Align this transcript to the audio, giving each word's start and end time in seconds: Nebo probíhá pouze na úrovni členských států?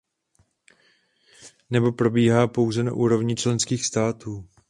Nebo 1.69 1.91
probíhá 1.93 2.47
pouze 2.47 2.83
na 2.83 2.93
úrovni 2.93 3.35
členských 3.35 3.85
států? 3.85 4.45